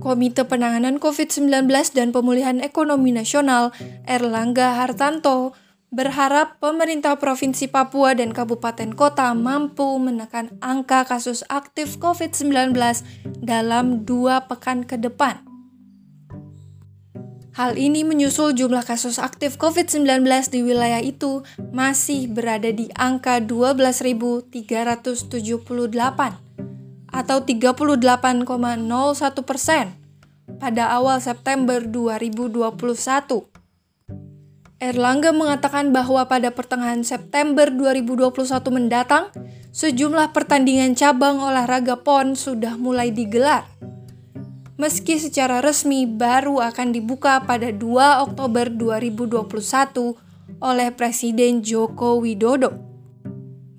Komite 0.00 0.48
Penanganan 0.48 0.96
COVID-19 0.96 1.68
dan 1.92 2.08
Pemulihan 2.10 2.58
Ekonomi 2.64 3.12
Nasional, 3.12 3.70
Erlangga 4.08 4.80
Hartanto, 4.80 5.52
berharap 5.92 6.56
pemerintah 6.62 7.20
Provinsi 7.20 7.68
Papua 7.68 8.16
dan 8.16 8.32
Kabupaten 8.32 8.96
Kota 8.96 9.36
mampu 9.36 9.84
menekan 10.00 10.56
angka 10.64 11.04
kasus 11.04 11.44
aktif 11.52 12.00
COVID-19 12.00 12.72
dalam 13.44 14.08
dua 14.08 14.48
pekan 14.48 14.88
ke 14.88 14.96
depan. 14.96 15.50
Hal 17.50 17.74
ini 17.76 18.06
menyusul 18.06 18.54
jumlah 18.54 18.86
kasus 18.86 19.18
aktif 19.18 19.58
COVID-19 19.58 20.22
di 20.54 20.62
wilayah 20.62 21.02
itu 21.02 21.42
masih 21.74 22.30
berada 22.30 22.70
di 22.70 22.86
angka 22.94 23.42
12.378 23.42 24.54
atau 27.10 27.42
38,01 27.42 28.46
persen 29.42 29.94
pada 30.58 30.90
awal 30.94 31.22
September 31.22 31.82
2021. 31.82 33.50
Erlangga 34.80 35.30
mengatakan 35.36 35.92
bahwa 35.92 36.24
pada 36.24 36.48
pertengahan 36.48 37.04
September 37.04 37.68
2021 37.68 38.48
mendatang, 38.72 39.28
sejumlah 39.76 40.32
pertandingan 40.32 40.96
cabang 40.96 41.36
olahraga 41.36 42.00
PON 42.00 42.32
sudah 42.32 42.80
mulai 42.80 43.12
digelar. 43.12 43.68
Meski 44.80 45.20
secara 45.20 45.60
resmi 45.60 46.08
baru 46.08 46.64
akan 46.64 46.96
dibuka 46.96 47.44
pada 47.44 47.68
2 47.68 48.24
Oktober 48.24 48.72
2021 48.72 50.16
oleh 50.64 50.88
Presiden 50.96 51.60
Joko 51.60 52.16
Widodo. 52.24 52.89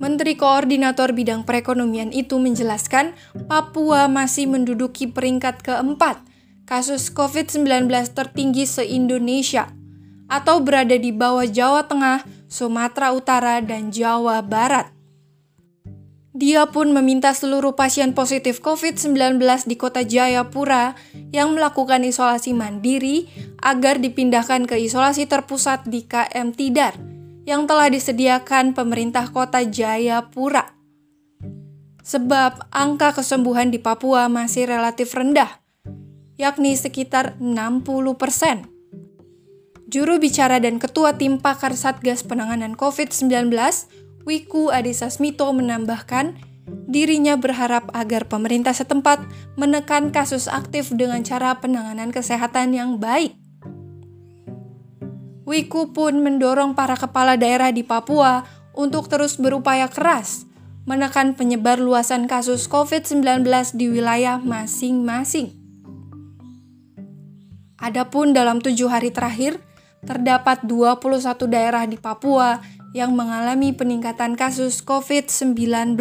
Menteri 0.01 0.33
Koordinator 0.33 1.13
Bidang 1.13 1.45
Perekonomian 1.45 2.09
itu 2.09 2.41
menjelaskan 2.41 3.13
Papua 3.45 4.09
masih 4.09 4.49
menduduki 4.49 5.05
peringkat 5.05 5.61
keempat 5.61 6.17
kasus 6.65 7.13
COVID-19 7.13 7.85
tertinggi 8.09 8.65
se-Indonesia 8.65 9.69
atau 10.25 10.57
berada 10.65 10.97
di 10.97 11.13
bawah 11.13 11.45
Jawa 11.45 11.85
Tengah, 11.85 12.25
Sumatera 12.49 13.13
Utara, 13.13 13.61
dan 13.61 13.93
Jawa 13.93 14.41
Barat. 14.41 14.89
Dia 16.33 16.65
pun 16.65 16.89
meminta 16.97 17.29
seluruh 17.37 17.77
pasien 17.77 18.17
positif 18.17 18.57
COVID-19 18.65 19.37
di 19.69 19.75
kota 19.77 20.01
Jayapura 20.01 20.97
yang 21.29 21.53
melakukan 21.53 22.01
isolasi 22.01 22.57
mandiri 22.57 23.29
agar 23.61 24.01
dipindahkan 24.01 24.65
ke 24.65 24.81
isolasi 24.81 25.29
terpusat 25.29 25.85
di 25.85 26.09
KM 26.09 26.57
Tidar 26.57 27.10
yang 27.45 27.65
telah 27.65 27.89
disediakan 27.89 28.77
pemerintah 28.77 29.29
kota 29.29 29.65
Jayapura. 29.65 30.77
Sebab 32.01 32.73
angka 32.73 33.13
kesembuhan 33.17 33.69
di 33.69 33.77
Papua 33.77 34.25
masih 34.27 34.65
relatif 34.65 35.13
rendah, 35.13 35.61
yakni 36.37 36.73
sekitar 36.73 37.37
60 37.37 37.85
persen. 38.17 38.65
Juru 39.91 40.23
bicara 40.23 40.57
dan 40.63 40.79
Ketua 40.79 41.19
Tim 41.19 41.37
Pakar 41.37 41.75
Satgas 41.75 42.23
Penanganan 42.23 42.79
COVID-19, 42.79 43.51
Wiku 44.23 44.71
Adhisa 44.71 45.11
Smito 45.11 45.51
menambahkan, 45.51 46.39
dirinya 46.87 47.35
berharap 47.35 47.91
agar 47.91 48.25
pemerintah 48.25 48.71
setempat 48.71 49.19
menekan 49.59 50.15
kasus 50.15 50.47
aktif 50.47 50.93
dengan 50.95 51.21
cara 51.27 51.59
penanganan 51.59 52.15
kesehatan 52.15 52.71
yang 52.71 53.03
baik. 53.03 53.40
Wiku 55.51 55.91
pun 55.91 56.23
mendorong 56.23 56.79
para 56.79 56.95
kepala 56.95 57.35
daerah 57.35 57.75
di 57.75 57.83
Papua 57.83 58.47
untuk 58.71 59.11
terus 59.11 59.35
berupaya 59.35 59.91
keras 59.91 60.47
menekan 60.87 61.35
penyebar 61.35 61.75
luasan 61.75 62.23
kasus 62.23 62.71
COVID-19 62.71 63.43
di 63.75 63.91
wilayah 63.91 64.39
masing-masing. 64.39 65.51
Adapun 67.75 68.31
dalam 68.31 68.63
tujuh 68.63 68.87
hari 68.87 69.11
terakhir, 69.11 69.59
terdapat 70.07 70.63
21 70.63 71.35
daerah 71.51 71.83
di 71.83 71.99
Papua 71.99 72.63
yang 72.95 73.11
mengalami 73.11 73.75
peningkatan 73.75 74.39
kasus 74.39 74.79
COVID-19. 74.81 75.99